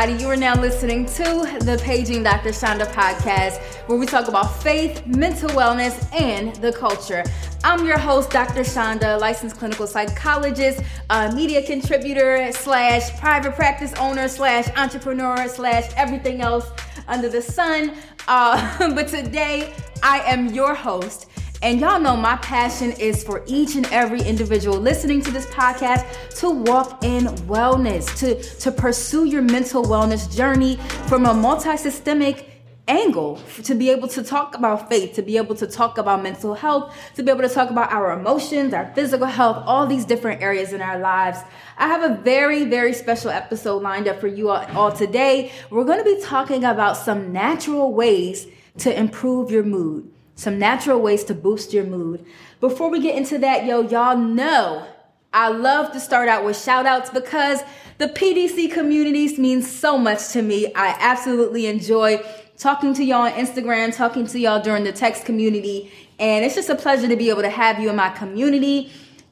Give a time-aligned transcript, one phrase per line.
[0.00, 0.24] Everybody?
[0.24, 2.52] You are now listening to the Paging Dr.
[2.52, 7.22] Chanda podcast, where we talk about faith, mental wellness, and the culture.
[7.64, 8.64] I'm your host, Dr.
[8.64, 16.40] Chanda, licensed clinical psychologist, uh, media contributor, slash private practice owner, slash entrepreneur, slash everything
[16.40, 16.70] else
[17.06, 17.92] under the sun.
[18.26, 21.26] Uh, but today, I am your host.
[21.62, 26.06] And y'all know my passion is for each and every individual listening to this podcast
[26.36, 32.62] to walk in wellness, to, to pursue your mental wellness journey from a multi systemic
[32.88, 36.54] angle to be able to talk about faith, to be able to talk about mental
[36.54, 40.40] health, to be able to talk about our emotions, our physical health, all these different
[40.40, 41.40] areas in our lives.
[41.76, 45.52] I have a very, very special episode lined up for you all today.
[45.68, 48.46] We're going to be talking about some natural ways
[48.78, 52.24] to improve your mood some natural ways to boost your mood.
[52.60, 54.86] Before we get into that, yo, y'all know
[55.34, 57.60] I love to start out with shout outs because
[57.98, 60.72] the PDC communities means so much to me.
[60.74, 62.24] I absolutely enjoy
[62.56, 66.70] talking to y'all on Instagram, talking to y'all during the text community, and it's just
[66.70, 68.90] a pleasure to be able to have you in my community.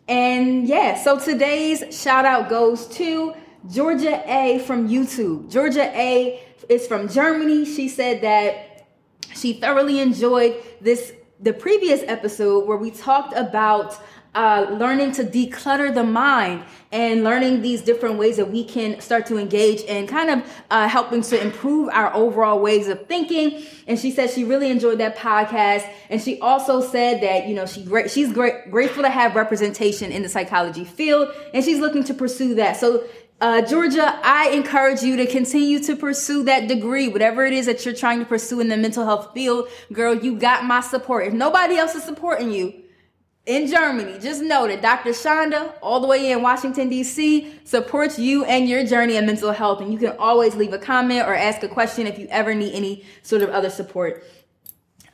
[0.08, 3.34] And yeah, so today's shout out goes to
[3.70, 5.50] Georgia A from YouTube.
[5.50, 7.64] Georgia A is from Germany.
[7.64, 8.67] She said that
[9.38, 14.00] she thoroughly enjoyed this the previous episode where we talked about
[14.34, 19.26] uh, learning to declutter the mind and learning these different ways that we can start
[19.26, 23.62] to engage and kind of uh, helping to improve our overall ways of thinking.
[23.86, 25.90] And she said she really enjoyed that podcast.
[26.10, 30.12] And she also said that you know she great she's great grateful to have representation
[30.12, 32.76] in the psychology field, and she's looking to pursue that.
[32.76, 33.04] So
[33.40, 37.84] uh, Georgia, I encourage you to continue to pursue that degree, whatever it is that
[37.84, 39.68] you're trying to pursue in the mental health field.
[39.92, 41.28] Girl, you got my support.
[41.28, 42.74] If nobody else is supporting you
[43.46, 45.12] in Germany, just know that Dr.
[45.12, 49.80] Chanda, all the way in Washington, D.C., supports you and your journey in mental health.
[49.80, 52.74] And you can always leave a comment or ask a question if you ever need
[52.74, 54.24] any sort of other support.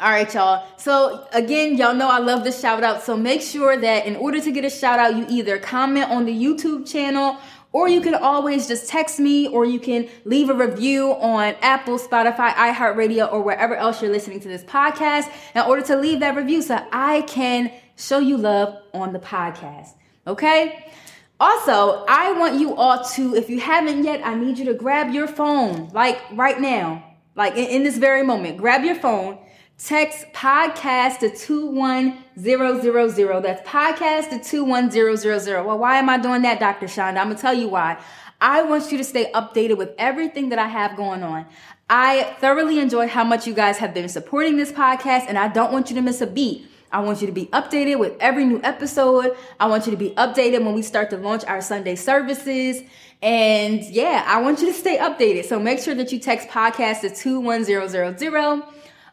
[0.00, 0.66] All right, y'all.
[0.76, 3.02] So again, y'all know I love the shout out.
[3.02, 6.24] So make sure that in order to get a shout out, you either comment on
[6.24, 7.38] the YouTube channel
[7.74, 11.98] or you can always just text me or you can leave a review on Apple,
[11.98, 16.36] Spotify, iHeartRadio, or wherever else you're listening to this podcast in order to leave that
[16.36, 19.88] review so I can show you love on the podcast.
[20.24, 20.92] Okay?
[21.40, 25.12] Also, I want you all to, if you haven't yet, I need you to grab
[25.12, 27.02] your phone, like right now,
[27.34, 28.56] like in, in this very moment.
[28.56, 29.36] Grab your phone
[29.76, 33.42] Text podcast to 21000.
[33.42, 35.66] That's podcast to 21000.
[35.66, 36.86] Well, why am I doing that, Dr.
[36.86, 37.20] Chanda?
[37.20, 37.98] I'm going to tell you why.
[38.40, 41.46] I want you to stay updated with everything that I have going on.
[41.90, 45.72] I thoroughly enjoy how much you guys have been supporting this podcast, and I don't
[45.72, 46.66] want you to miss a beat.
[46.92, 49.36] I want you to be updated with every new episode.
[49.58, 52.80] I want you to be updated when we start to launch our Sunday services.
[53.20, 55.46] And yeah, I want you to stay updated.
[55.46, 58.62] So make sure that you text podcast to 21000.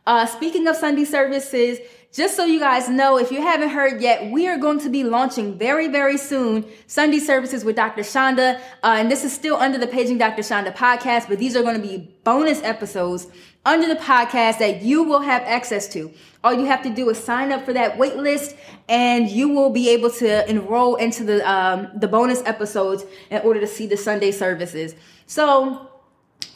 [0.06, 1.80] Uh, speaking of Sunday services,
[2.14, 5.04] just so you guys know, if you haven't heard yet, we are going to be
[5.04, 8.04] launching very, very soon Sunday services with Dr.
[8.04, 8.60] Chanda.
[8.84, 10.44] Uh, and this is still under the Paging Dr.
[10.44, 13.28] Chanda podcast, but these are going to be bonus episodes
[13.66, 16.12] under the podcast that you will have access to.
[16.44, 18.56] All you have to do is sign up for that wait list
[18.90, 23.60] and you will be able to enroll into the, um, the bonus episodes in order
[23.60, 24.96] to see the Sunday services.
[25.28, 25.91] So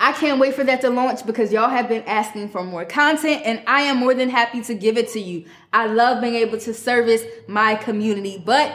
[0.05, 3.41] I can't wait for that to launch because y'all have been asking for more content
[3.43, 5.45] and I am more than happy to give it to you.
[5.73, 8.71] I love being able to service my community, but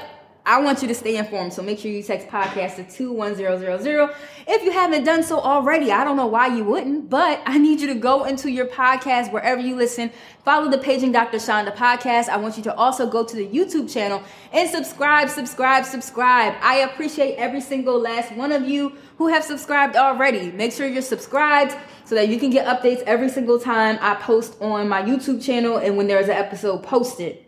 [0.46, 1.52] I want you to stay informed.
[1.52, 4.10] So make sure you text podcast to 21000.
[4.48, 7.80] If you haven't done so already, I don't know why you wouldn't, but I need
[7.80, 10.10] you to go into your podcast wherever you listen.
[10.44, 11.38] Follow the Paging Dr.
[11.38, 12.28] Chanda podcast.
[12.28, 14.22] I want you to also go to the YouTube channel
[14.52, 16.54] and subscribe, subscribe, subscribe.
[16.62, 20.50] I appreciate every single last one of you who have subscribed already.
[20.52, 24.60] Make sure you're subscribed so that you can get updates every single time I post
[24.60, 27.44] on my YouTube channel and when there's an episode posted.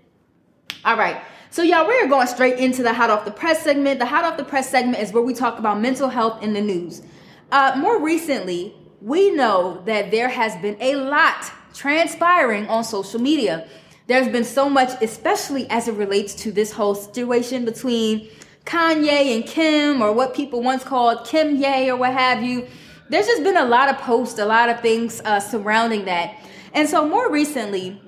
[0.84, 1.20] All right.
[1.52, 3.98] So, y'all, we're going straight into the hot off the press segment.
[3.98, 6.62] The hot off the press segment is where we talk about mental health in the
[6.62, 7.02] news.
[7.50, 13.68] Uh, more recently, we know that there has been a lot transpiring on social media.
[14.06, 18.30] There's been so much, especially as it relates to this whole situation between
[18.64, 22.66] Kanye and Kim, or what people once called Kimye, or what have you.
[23.10, 26.34] there's just been a lot of posts, a lot of things uh, surrounding that.
[26.72, 28.00] And so more recently,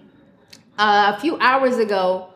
[0.79, 2.34] uh, a few hours ago,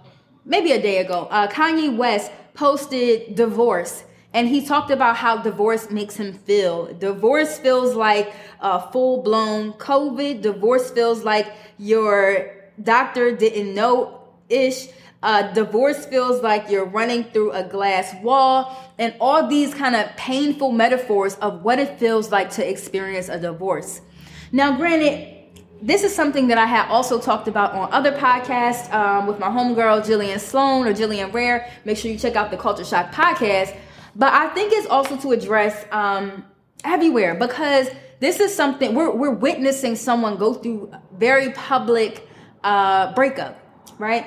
[0.48, 4.02] maybe a day ago, uh, Kanye West posted divorce.
[4.34, 6.92] And he talked about how divorce makes him feel.
[6.92, 10.42] Divorce feels like a full blown COVID.
[10.42, 12.50] Divorce feels like your
[12.82, 14.88] doctor didn't know ish.
[15.22, 20.06] Uh, divorce feels like you're running through a glass wall, and all these kind of
[20.16, 24.00] painful metaphors of what it feels like to experience a divorce.
[24.52, 25.37] Now, granted,
[25.80, 29.48] this is something that I had also talked about on other podcasts um, with my
[29.48, 31.70] homegirl Jillian Sloan or Jillian Rare.
[31.84, 33.76] Make sure you check out the Culture Shock podcast.
[34.16, 36.44] But I think it's also to address um,
[36.84, 37.88] everywhere because
[38.20, 42.28] this is something we're, we're witnessing someone go through very public
[42.64, 43.60] uh, breakup,
[43.98, 44.26] right?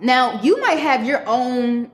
[0.00, 1.90] Now, you might have your own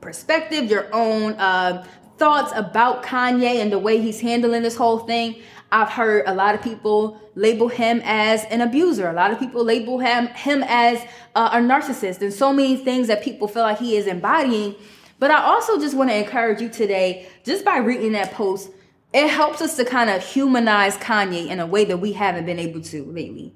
[0.00, 1.86] perspective, your own uh,
[2.18, 5.42] thoughts about Kanye and the way he's handling this whole thing.
[5.74, 9.08] I've heard a lot of people label him as an abuser.
[9.08, 11.04] A lot of people label him him as
[11.34, 14.76] uh, a narcissist, and so many things that people feel like he is embodying.
[15.18, 18.70] But I also just want to encourage you today, just by reading that post,
[19.12, 22.60] it helps us to kind of humanize Kanye in a way that we haven't been
[22.60, 23.52] able to lately.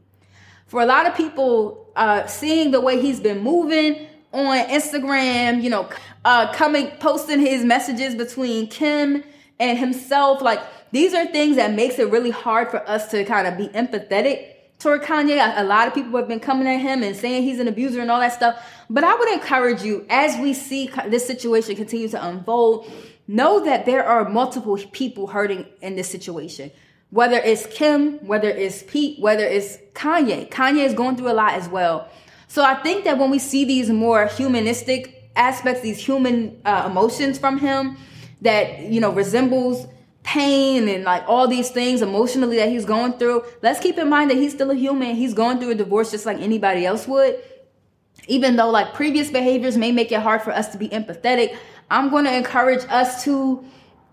[0.67, 5.71] For a lot of people, uh, seeing the way he's been moving on Instagram, you
[5.71, 5.89] know,
[6.25, 9.23] uh, coming, posting his messages between Kim
[9.61, 10.61] and himself, like
[10.91, 14.55] these are things that makes it really hard for us to kind of be empathetic
[14.79, 15.55] toward Kanye.
[15.57, 18.11] A lot of people have been coming at him and saying he's an abuser and
[18.11, 18.63] all that stuff.
[18.89, 22.91] But I would encourage you, as we see this situation continue to unfold,
[23.27, 26.71] know that there are multiple people hurting in this situation.
[27.11, 30.49] Whether it's Kim, whether it's Pete, whether it's Kanye.
[30.51, 32.09] Kanye is going through a lot as well.
[32.49, 37.39] So I think that when we see these more humanistic aspects, these human uh, emotions
[37.39, 37.97] from him
[38.43, 39.87] that, you know, resembles
[40.23, 44.31] pain and like all these things emotionally that he's going through, let's keep in mind
[44.31, 45.17] that he's still a human.
[45.17, 47.43] He's going through a divorce just like anybody else would.
[48.27, 51.57] Even though like previous behaviors may make it hard for us to be empathetic,
[51.91, 53.65] I'm going to encourage us to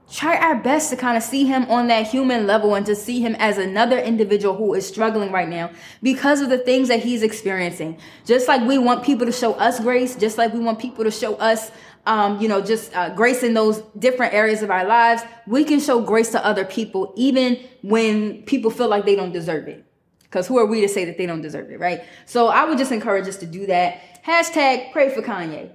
[0.09, 3.19] try our best to kind of see him on that human level and to see
[3.19, 5.69] him as another individual who is struggling right now
[6.03, 7.97] because of the things that he's experiencing.
[8.25, 11.11] Just like we want people to show us grace, just like we want people to
[11.11, 11.71] show us,
[12.05, 15.79] um, you know, just uh, grace in those different areas of our lives, we can
[15.79, 19.83] show grace to other people even when people feel like they don't deserve it.
[20.23, 22.03] Because who are we to say that they don't deserve it, right?
[22.25, 24.23] So I would just encourage us to do that.
[24.23, 25.71] Hashtag pray for Kanye.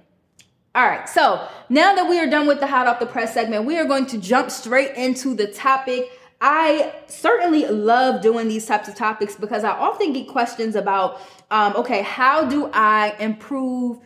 [0.73, 3.65] All right, so now that we are done with the hot off the press segment,
[3.65, 6.09] we are going to jump straight into the topic.
[6.39, 11.19] I certainly love doing these types of topics because I often get questions about,
[11.51, 13.99] um, okay, how do I improve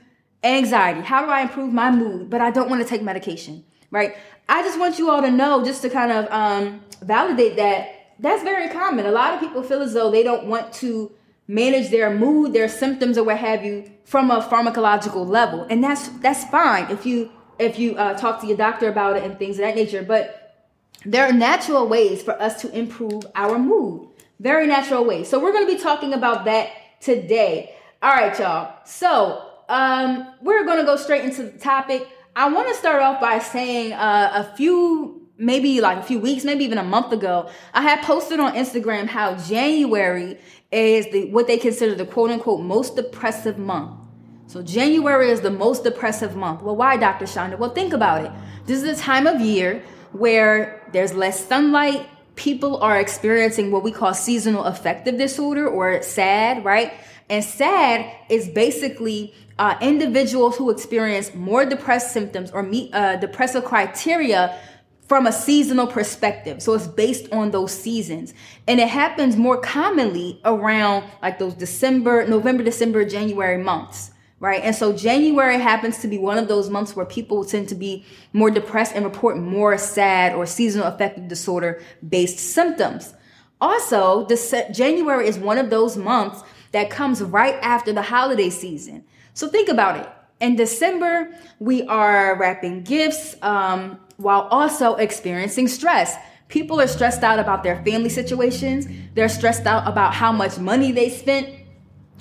[0.46, 1.02] anxiety?
[1.02, 2.30] How do I improve my mood?
[2.30, 4.16] But I don't want to take medication, right?
[4.48, 8.44] I just want you all to know, just to kind of um, validate that that's
[8.44, 9.06] very common.
[9.06, 11.12] A lot of people feel as though they don't want to
[11.48, 16.08] manage their mood, their symptoms, or what have you from a pharmacological level, and that's
[16.20, 19.58] that's fine if you if you uh, talk to your doctor about it and things
[19.58, 20.04] of that nature.
[20.04, 20.72] But
[21.06, 24.08] there are natural ways for us to improve our mood,
[24.40, 25.28] very natural ways.
[25.28, 26.70] So we're going to be talking about that
[27.02, 27.76] today.
[28.02, 28.78] All right, y'all.
[28.86, 32.08] So um, we're going to go straight into the topic.
[32.36, 36.44] I want to start off by saying uh, a few maybe like a few weeks,
[36.44, 40.40] maybe even a month ago, I had posted on Instagram how January
[40.72, 44.00] is the what they consider the quote unquote most depressive month.
[44.48, 46.62] So January is the most depressive month.
[46.62, 47.26] Well, why, Dr.
[47.26, 47.58] Chanda?
[47.58, 48.32] Well, think about it.
[48.66, 52.08] This is a time of year where there's less sunlight.
[52.36, 56.94] People are experiencing what we call seasonal affective disorder or SAD, right?
[57.30, 63.64] And SAD is basically uh, individuals who experience more depressed symptoms or meet uh, depressive
[63.64, 64.60] criteria
[65.08, 66.62] from a seasonal perspective.
[66.62, 68.34] So it's based on those seasons.
[68.68, 74.62] And it happens more commonly around like those December, November, December, January months, right?
[74.64, 78.04] And so January happens to be one of those months where people tend to be
[78.34, 83.14] more depressed and report more sad or seasonal affective disorder based symptoms.
[83.62, 84.28] Also,
[84.74, 89.06] January is one of those months that comes right after the holiday season.
[89.36, 90.10] So think about it.
[90.40, 96.16] In December, we are wrapping gifts, um, while also experiencing stress.
[96.48, 98.88] People are stressed out about their family situations.
[99.14, 101.50] They're stressed out about how much money they spent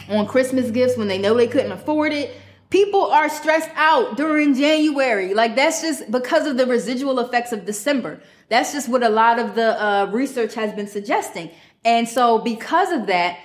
[0.08, 2.34] on Christmas gifts when they know they couldn't afford it.
[2.70, 5.34] People are stressed out during January.
[5.34, 8.20] Like that's just because of the residual effects of December.
[8.48, 11.50] That's just what a lot of the uh, research has been suggesting.
[11.84, 13.38] And so, because of that,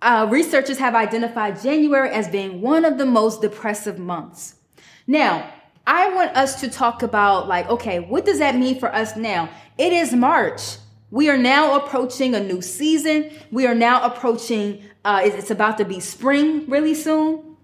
[0.00, 4.56] uh, researchers have identified January as being one of the most depressive months.
[5.06, 5.50] Now,
[5.86, 9.48] I want us to talk about like, okay, what does that mean for us now?
[9.78, 10.76] It is March.
[11.10, 13.30] We are now approaching a new season.
[13.50, 17.56] We are now approaching, uh, it's about to be spring really soon.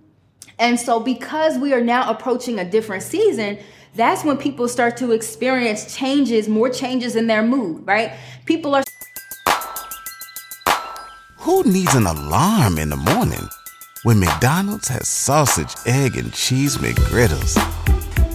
[0.58, 3.58] And so, because we are now approaching a different season,
[3.94, 8.12] that's when people start to experience changes, more changes in their mood, right?
[8.46, 8.83] People are.
[11.44, 13.50] Who needs an alarm in the morning
[14.02, 17.54] when McDonald's has sausage, egg, and cheese McGriddles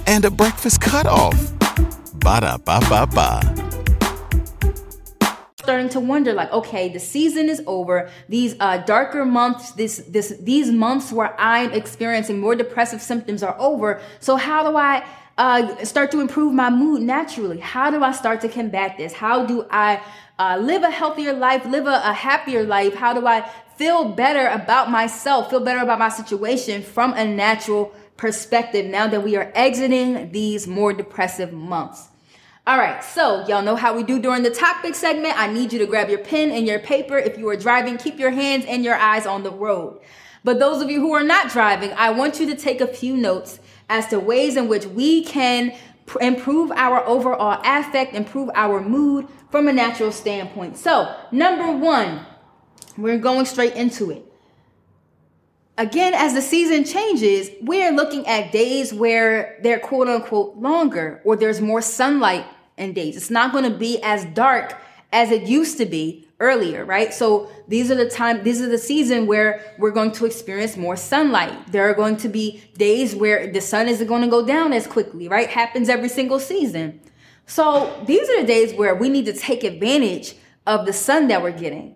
[0.06, 1.34] and a breakfast cutoff?
[2.20, 3.42] Ba da ba ba ba
[5.58, 8.12] starting to wonder like okay the season is over.
[8.28, 13.56] These uh, darker months this this these months where i'm experiencing more depressive symptoms are
[13.60, 14.00] over.
[14.20, 15.04] So how do i
[15.40, 17.60] uh, start to improve my mood naturally?
[17.60, 19.14] How do I start to combat this?
[19.14, 20.04] How do I
[20.38, 22.94] uh, live a healthier life, live a, a happier life?
[22.94, 27.94] How do I feel better about myself, feel better about my situation from a natural
[28.18, 32.10] perspective now that we are exiting these more depressive months?
[32.68, 35.40] All right, so y'all know how we do during the topic segment.
[35.40, 37.18] I need you to grab your pen and your paper.
[37.18, 40.02] If you are driving, keep your hands and your eyes on the road.
[40.44, 43.16] But those of you who are not driving, I want you to take a few
[43.16, 48.82] notes as to ways in which we can pr- improve our overall affect, improve our
[48.82, 50.78] mood from a natural standpoint.
[50.78, 52.26] So, number one,
[52.98, 54.26] we're going straight into it.
[55.78, 61.38] Again, as the season changes, we're looking at days where they're quote unquote longer or
[61.38, 62.46] there's more sunlight
[62.78, 63.16] in days.
[63.16, 64.78] It's not going to be as dark
[65.12, 67.14] as it used to be earlier, right?
[67.14, 70.96] So these are the time, these are the season where we're going to experience more
[70.96, 71.72] sunlight.
[71.72, 74.88] There are going to be days where the sun isn't going to go down as
[74.88, 75.50] quickly, right?
[75.50, 77.02] Happens every single season.
[77.46, 80.36] So these are the days where we need to take advantage
[80.68, 81.96] of the sun that we're getting.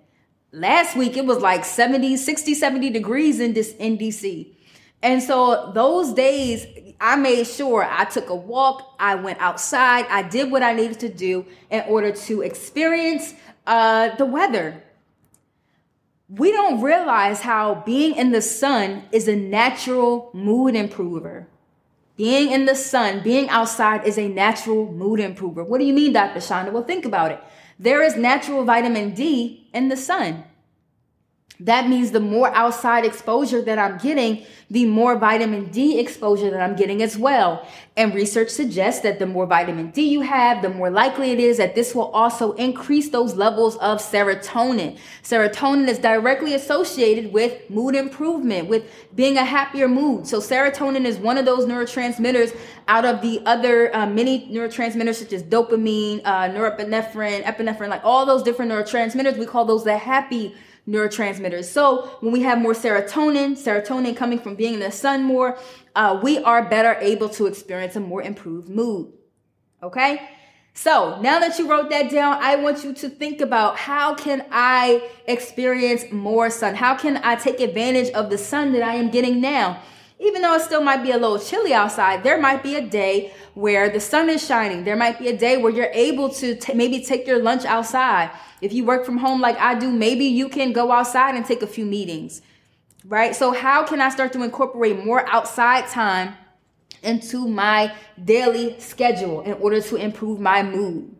[0.51, 4.55] Last week it was like 70, 60, 70 degrees in this in DC.
[5.01, 6.65] And so those days
[6.99, 10.99] I made sure I took a walk, I went outside, I did what I needed
[11.01, 13.33] to do in order to experience
[13.67, 14.83] uh, the weather.
[16.29, 21.47] We don't realize how being in the sun is a natural mood improver.
[22.15, 25.63] Being in the sun, being outside is a natural mood improver.
[25.63, 26.39] What do you mean, Dr.
[26.39, 26.71] Chanda?
[26.71, 27.43] Well, think about it.
[27.79, 30.43] There is natural vitamin D in the sun
[31.59, 36.59] that means the more outside exposure that I'm getting, the more vitamin D exposure that
[36.59, 37.67] I'm getting as well.
[37.95, 41.57] And research suggests that the more vitamin D you have, the more likely it is
[41.57, 44.97] that this will also increase those levels of serotonin.
[45.21, 48.83] Serotonin is directly associated with mood improvement, with
[49.13, 50.25] being a happier mood.
[50.25, 52.57] So serotonin is one of those neurotransmitters
[52.87, 58.25] out of the other uh, many neurotransmitters such as dopamine, uh, norepinephrine, epinephrine, like all
[58.25, 59.37] those different neurotransmitters.
[59.37, 60.55] We call those the happy
[60.87, 61.65] neurotransmitters.
[61.65, 65.57] So when we have more serotonin, serotonin coming from being in the sun more,
[65.95, 69.13] uh, we are better able to experience a more improved mood.
[69.81, 70.29] Okay.
[70.73, 74.43] So now that you wrote that down, I want you to think about how can
[74.51, 76.73] I experience more sun?
[76.73, 79.81] How can I take advantage of the sun that I am getting now?
[80.23, 83.33] Even though it still might be a little chilly outside, there might be a day
[83.55, 84.85] where the sun is shining.
[84.85, 88.31] There might be a day where you're able to t- maybe take your lunch outside.
[88.61, 91.61] If you work from home like I do, maybe you can go outside and take
[91.61, 92.41] a few meetings,
[93.03, 93.35] right?
[93.35, 96.35] So, how can I start to incorporate more outside time
[97.01, 101.13] into my daily schedule in order to improve my mood?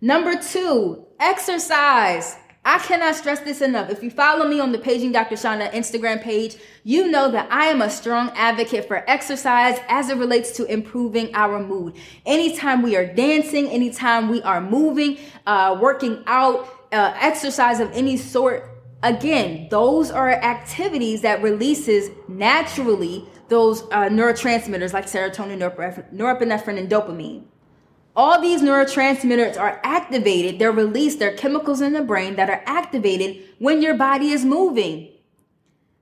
[0.00, 2.36] Number two, exercise.
[2.64, 3.90] I cannot stress this enough.
[3.90, 5.36] If you follow me on the Paging Dr.
[5.36, 10.16] Chanda Instagram page, you know that I am a strong advocate for exercise as it
[10.16, 11.96] relates to improving our mood.
[12.24, 18.16] Anytime we are dancing, anytime we are moving, uh, working out, uh, exercise of any
[18.16, 18.70] sort,
[19.02, 25.58] again, those are activities that releases naturally those uh, neurotransmitters like serotonin,
[26.14, 27.42] norepinephrine, and dopamine
[28.14, 30.58] all these neurotransmitters are activated.
[30.58, 31.18] They're released.
[31.18, 35.08] They're chemicals in the brain that are activated when your body is moving.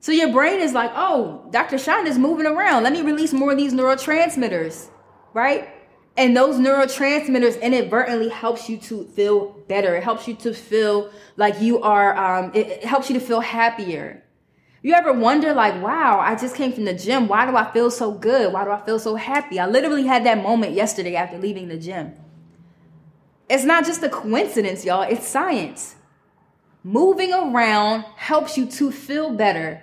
[0.00, 1.78] So your brain is like, oh, Dr.
[1.78, 2.82] Chanda is moving around.
[2.82, 4.88] Let me release more of these neurotransmitters,
[5.34, 5.68] right?
[6.16, 9.94] And those neurotransmitters inadvertently helps you to feel better.
[9.94, 14.24] It helps you to feel like you are, um, it helps you to feel happier.
[14.82, 17.28] You ever wonder, like, wow, I just came from the gym.
[17.28, 18.52] Why do I feel so good?
[18.52, 19.60] Why do I feel so happy?
[19.60, 22.14] I literally had that moment yesterday after leaving the gym.
[23.48, 25.96] It's not just a coincidence, y'all, it's science.
[26.82, 29.82] Moving around helps you to feel better.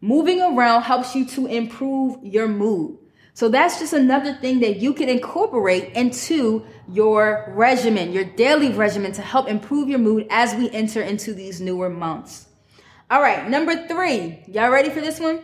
[0.00, 2.98] Moving around helps you to improve your mood.
[3.34, 9.12] So that's just another thing that you can incorporate into your regimen, your daily regimen
[9.12, 12.47] to help improve your mood as we enter into these newer months.
[13.10, 14.38] All right, number three.
[14.48, 15.42] Y'all ready for this one?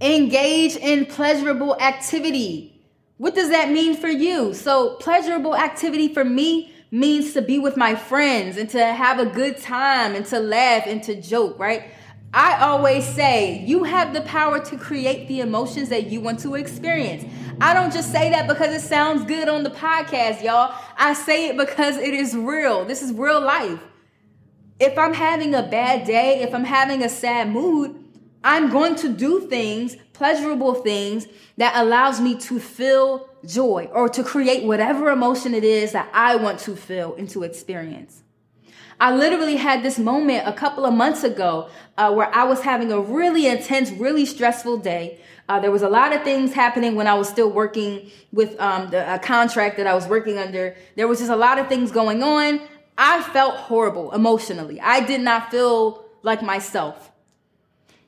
[0.00, 2.86] Engage in pleasurable activity.
[3.16, 4.54] What does that mean for you?
[4.54, 9.26] So, pleasurable activity for me means to be with my friends and to have a
[9.26, 11.90] good time and to laugh and to joke, right?
[12.32, 16.54] I always say you have the power to create the emotions that you want to
[16.54, 17.24] experience.
[17.60, 20.72] I don't just say that because it sounds good on the podcast, y'all.
[20.96, 22.84] I say it because it is real.
[22.84, 23.80] This is real life.
[24.80, 28.02] If I'm having a bad day, if I'm having a sad mood,
[28.42, 31.26] I'm going to do things, pleasurable things
[31.58, 36.36] that allows me to feel joy or to create whatever emotion it is that I
[36.36, 38.22] want to feel and to experience.
[38.98, 41.68] I literally had this moment a couple of months ago
[41.98, 45.20] uh, where I was having a really intense, really stressful day.
[45.48, 48.90] Uh, there was a lot of things happening when I was still working with um,
[48.90, 50.74] the, a contract that I was working under.
[50.96, 52.60] There was just a lot of things going on.
[53.02, 54.78] I felt horrible emotionally.
[54.78, 57.10] I did not feel like myself.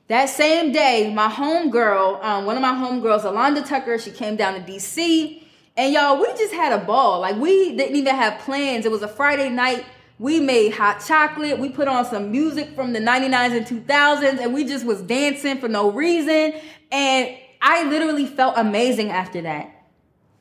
[0.07, 4.53] That same day, my homegirl, um, one of my homegirls, Alonda Tucker, she came down
[4.53, 5.41] to DC.
[5.75, 7.21] And y'all, we just had a ball.
[7.21, 8.85] Like we didn't even have plans.
[8.85, 9.83] It was a Friday night.
[10.19, 11.57] We made hot chocolate.
[11.57, 15.57] We put on some music from the 99s and 2000s and we just was dancing
[15.57, 16.53] for no reason.
[16.91, 19.71] And I literally felt amazing after that.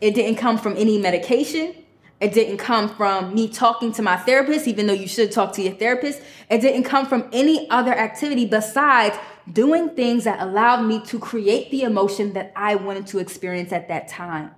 [0.02, 1.74] It didn't come from any medication.
[2.22, 5.62] It didn't come from me talking to my therapist, even though you should talk to
[5.62, 6.22] your therapist.
[6.48, 9.16] It didn't come from any other activity besides
[9.52, 13.88] doing things that allowed me to create the emotion that I wanted to experience at
[13.88, 14.52] that time.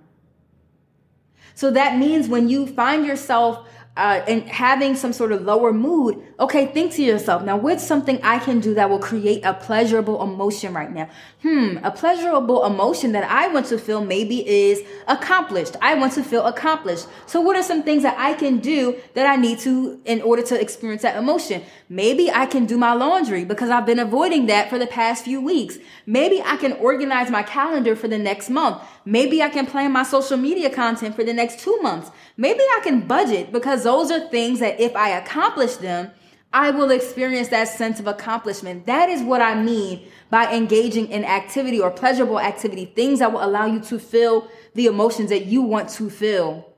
[1.55, 6.21] So that means when you find yourself uh, and having some sort of lower mood,
[6.37, 10.21] okay, think to yourself, now what's something I can do that will create a pleasurable
[10.21, 11.09] emotion right now?
[11.43, 15.77] Hmm, a pleasurable emotion that I want to feel maybe is accomplished.
[15.81, 17.07] I want to feel accomplished.
[17.25, 20.41] So what are some things that I can do that I need to in order
[20.43, 21.63] to experience that emotion?
[21.87, 25.39] Maybe I can do my laundry because I've been avoiding that for the past few
[25.39, 25.77] weeks.
[26.05, 28.81] Maybe I can organize my calendar for the next month.
[29.05, 32.11] Maybe I can plan my social media content for the next two months.
[32.35, 36.11] Maybe I can budget because those are things that if I accomplish them,
[36.51, 38.85] I will experience that sense of accomplishment.
[38.85, 43.43] That is what I mean by engaging in activity or pleasurable activity, things that will
[43.43, 46.73] allow you to feel the emotions that you want to feel.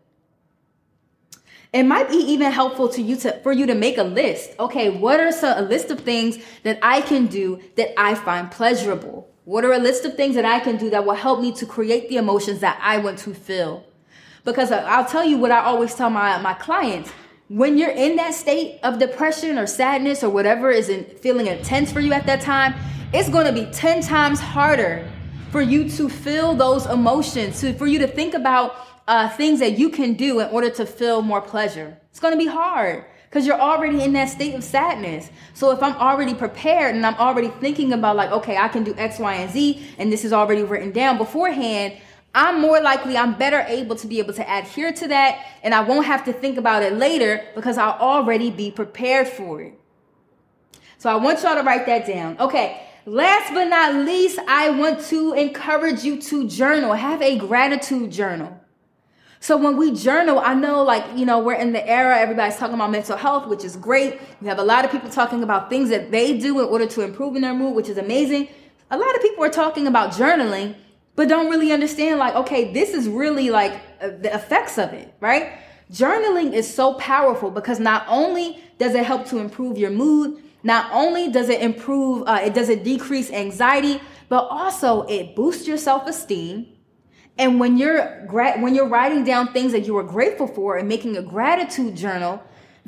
[1.71, 4.51] It might be even helpful to you to for you to make a list.
[4.59, 8.51] Okay, what are some, a list of things that I can do that I find
[8.51, 9.29] pleasurable?
[9.45, 11.65] What are a list of things that I can do that will help me to
[11.65, 13.86] create the emotions that I want to feel?
[14.47, 17.11] Because I'll tell you what I always tell my, my clients.
[17.49, 21.91] When you're in that state of depression or sadness or whatever is in, feeling intense
[21.91, 22.73] for you at that time,
[23.13, 25.05] it's going to be 10 times harder
[25.51, 28.77] for you to feel those emotions, to, for you to think about
[29.09, 31.97] uh, things that you can do in order to feel more pleasure.
[32.09, 35.29] It's going to be hard because you're already in that state of sadness.
[35.55, 38.95] So if I'm already prepared and I'm already thinking about like, okay, I can do
[38.97, 41.97] X, Y, and Z, and this is already written down beforehand,
[42.37, 45.81] I'm more likely, I'm better able to be able to adhere to that and I
[45.81, 49.73] won't have to think about it later because I'll already be prepared for it.
[50.99, 52.37] So I want y'all to write that down.
[52.39, 52.79] Okay.
[53.07, 56.93] Last but not least, I want to encourage you to journal.
[56.93, 58.55] Have a gratitude journal.
[59.39, 62.75] So when we journal, I know like, you know, we're in the era, everybody's talking
[62.75, 64.21] about mental health, which is great.
[64.41, 67.01] We have a lot of people talking about things that they do in order to
[67.01, 68.49] improve in their mood, which is amazing.
[68.91, 70.75] A lot of people are talking about journaling
[71.17, 75.13] but don't really understand like okay this is really like uh, the effects of it
[75.19, 75.59] right?
[75.91, 80.89] Journaling is so powerful because not only does it help to improve your mood not
[80.93, 83.99] only does it improve uh, it does it decrease anxiety
[84.29, 86.67] but also it boosts your self-esteem.
[87.37, 90.87] And when you're gra- when you're writing down things that you are grateful for and
[90.89, 92.41] making a gratitude journal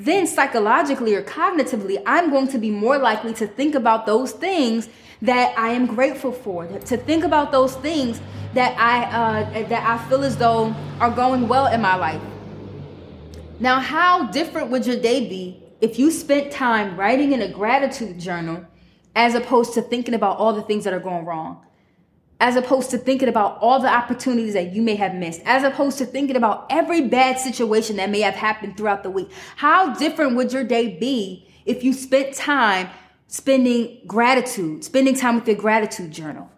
[0.06, 4.90] then psychologically or cognitively i'm going to be more likely to think about those things
[5.22, 8.22] that I am grateful for, to think about those things
[8.54, 12.22] that I uh, that I feel as though are going well in my life.
[13.60, 18.20] Now, how different would your day be if you spent time writing in a gratitude
[18.20, 18.66] journal
[19.16, 21.66] as opposed to thinking about all the things that are going wrong?
[22.40, 25.98] As opposed to thinking about all the opportunities that you may have missed, as opposed
[25.98, 29.30] to thinking about every bad situation that may have happened throughout the week.
[29.58, 32.90] How different would your day be if you spent time
[33.30, 36.50] spending gratitude, spending time with your gratitude journal.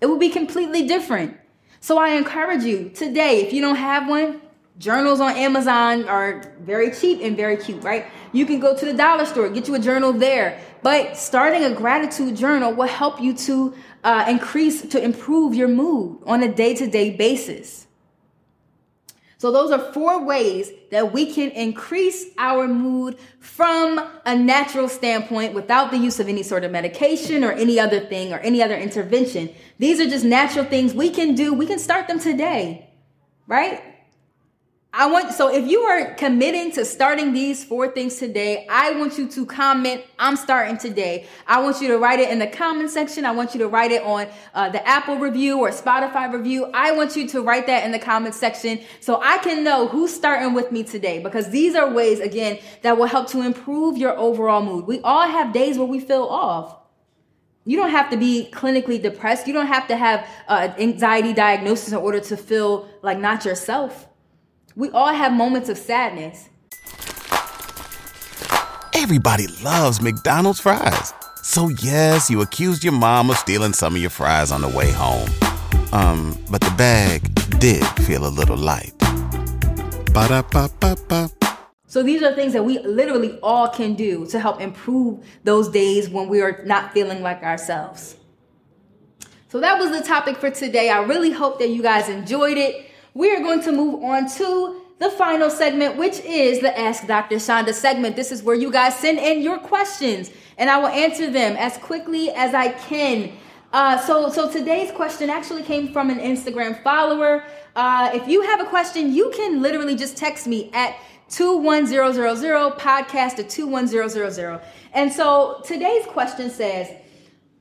[0.00, 1.38] It would be completely different.
[1.80, 4.42] So I encourage you today, if you don't have one,
[4.78, 8.06] journals on Amazon are very cheap and very cute, right?
[8.32, 10.60] You can go to the dollar store, get you a journal there.
[10.82, 13.72] But starting a gratitude journal will help you to
[14.04, 17.86] uh, increase, to improve your mood on a day to day basis.
[19.38, 25.52] So those are four ways that we can increase our mood from a natural standpoint
[25.52, 28.76] without the use of any sort of medication or any other thing or any other
[28.76, 29.50] intervention.
[29.78, 31.54] These are just natural things we can do.
[31.54, 32.88] We can start them today,
[33.48, 33.91] right?
[34.94, 39.16] I want so if you are committing to starting these four things today, I want
[39.16, 40.02] you to comment.
[40.18, 41.26] I'm starting today.
[41.46, 43.24] I want you to write it in the comment section.
[43.24, 46.66] I want you to write it on uh, the Apple review or Spotify review.
[46.74, 50.12] I want you to write that in the comment section so I can know who's
[50.12, 54.14] starting with me today because these are ways again that will help to improve your
[54.18, 54.86] overall mood.
[54.86, 56.76] We all have days where we feel off.
[57.64, 59.46] You don't have to be clinically depressed.
[59.46, 64.08] You don't have to have uh, anxiety diagnosis in order to feel like not yourself.
[64.74, 66.48] We all have moments of sadness.
[68.94, 71.12] Everybody loves McDonald's fries.
[71.42, 74.90] So yes, you accused your mom of stealing some of your fries on the way
[74.90, 75.28] home.
[75.92, 77.22] Um, but the bag
[77.58, 78.94] did feel a little light.
[80.14, 81.30] Ba-da-ba-ba-ba.
[81.86, 86.08] So these are things that we literally all can do to help improve those days
[86.08, 88.16] when we are not feeling like ourselves.
[89.48, 90.88] So that was the topic for today.
[90.88, 94.80] I really hope that you guys enjoyed it we are going to move on to
[94.98, 97.38] the final segment, which is the Ask Dr.
[97.38, 98.16] Chanda segment.
[98.16, 101.76] This is where you guys send in your questions and I will answer them as
[101.78, 103.32] quickly as I can.
[103.72, 107.44] Uh, so, so today's question actually came from an Instagram follower.
[107.74, 110.94] Uh, if you have a question, you can literally just text me at
[111.30, 114.60] 21000 podcast to 21000.
[114.92, 116.88] And so today's question says,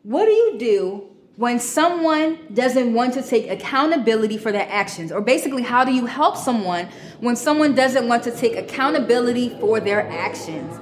[0.03, 5.11] What do you do when someone doesn't want to take accountability for their actions?
[5.11, 6.87] Or basically, how do you help someone
[7.19, 10.77] when someone doesn't want to take accountability for their actions?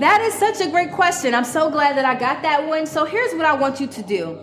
[0.00, 1.34] That is such a great question.
[1.34, 2.86] I'm so glad that I got that one.
[2.86, 4.38] So here's what I want you to do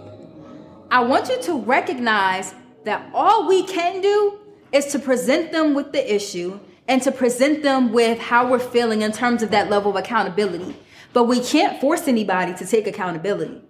[0.90, 2.54] I want you to recognize
[2.86, 4.40] that all we can do
[4.72, 9.04] is to present them with the issue and to present them with how we're feeling
[9.04, 10.76] in terms of that level of accountability.
[11.14, 13.62] But we can't force anybody to take accountability.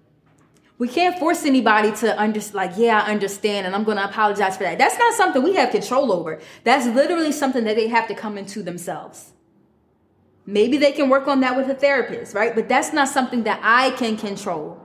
[0.84, 4.58] We can't force anybody to understand, like, yeah, I understand, and I'm going to apologize
[4.58, 4.78] for that.
[4.78, 6.42] That's not something we have control over.
[6.66, 9.32] That's literally something that they have to come into themselves.
[10.46, 12.54] Maybe they can work on that with a therapist, right?
[12.54, 14.78] But that's not something that I can control.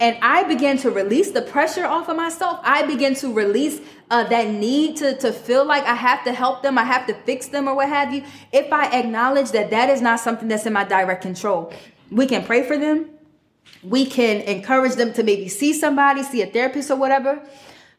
[0.00, 2.58] And I began to release the pressure off of myself.
[2.64, 3.80] I began to release
[4.10, 7.14] uh, that need to, to feel like I have to help them, I have to
[7.22, 8.24] fix them, or what have you.
[8.50, 11.72] If I acknowledge that that is not something that's in my direct control,
[12.10, 13.10] we can pray for them
[13.82, 17.40] we can encourage them to maybe see somebody, see a therapist or whatever.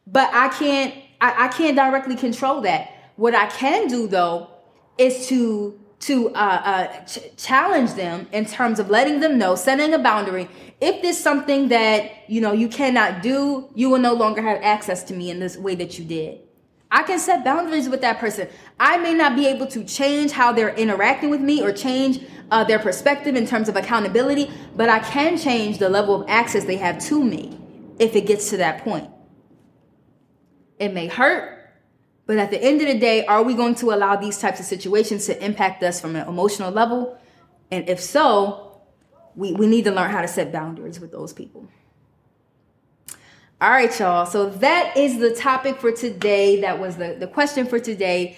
[0.06, 2.92] But I can't I, I can't directly control that.
[3.16, 4.50] What I can do though
[4.98, 9.94] is to to uh, uh, ch- challenge them in terms of letting them know, setting
[9.96, 10.48] a boundary.
[10.80, 15.04] If there's something that you know you cannot do, you will no longer have access
[15.06, 16.47] to me in this way that you did.
[16.90, 18.48] I can set boundaries with that person.
[18.80, 22.64] I may not be able to change how they're interacting with me or change uh,
[22.64, 26.78] their perspective in terms of accountability, but I can change the level of access they
[26.78, 27.60] have to me
[28.00, 29.10] if it gets to that point.
[30.80, 31.72] It may hurt,
[32.26, 34.66] but at the end of the day, are we going to allow these types of
[34.66, 37.18] situations to impact us from an emotional level?
[37.70, 38.82] And if so,
[39.36, 41.68] we, we need to learn how to set boundaries with those people.
[43.60, 44.28] All right, y'all.
[44.28, 46.62] So that is the topic for today.
[46.62, 48.38] That was the, the question for today.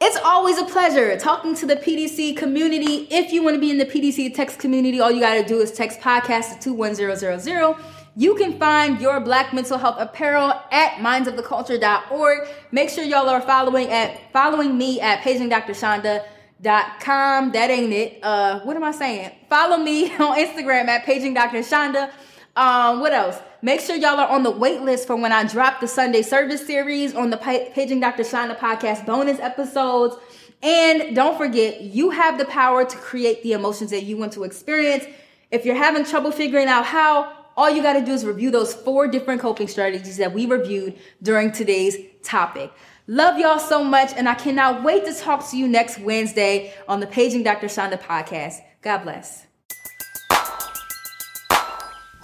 [0.00, 3.08] It's always a pleasure talking to the PDC community.
[3.10, 5.58] If you want to be in the PDC text community, all you got to do
[5.58, 7.74] is text podcast to 21000.
[8.14, 12.48] You can find your black mental health apparel at mindsoftheculture.org.
[12.70, 17.50] Make sure y'all are following at following me at pagingdrchanda.com.
[17.50, 18.20] That ain't it.
[18.22, 19.32] Uh, what am I saying?
[19.48, 22.12] Follow me on Instagram at pagingdrchanda.
[22.54, 23.38] Um, what else?
[23.62, 26.66] Make sure y'all are on the wait list for when I drop the Sunday service
[26.66, 28.24] series on the Paging Dr.
[28.24, 30.16] Chanda podcast bonus episodes.
[30.62, 34.44] And don't forget, you have the power to create the emotions that you want to
[34.44, 35.04] experience.
[35.50, 38.72] If you're having trouble figuring out how, all you got to do is review those
[38.72, 42.72] four different coping strategies that we reviewed during today's topic.
[43.06, 47.00] Love y'all so much, and I cannot wait to talk to you next Wednesday on
[47.00, 47.68] the Paging Dr.
[47.68, 48.60] Chanda podcast.
[48.80, 49.46] God bless.